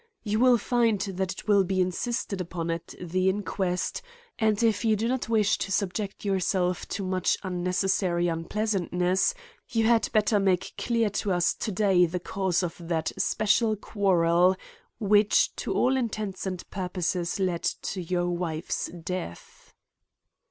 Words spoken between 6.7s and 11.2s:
to much unnecessary unpleasantness, you had better make clear